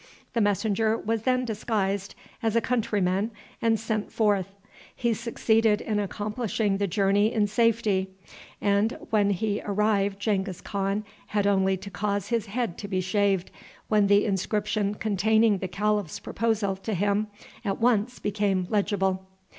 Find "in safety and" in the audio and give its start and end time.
7.31-8.97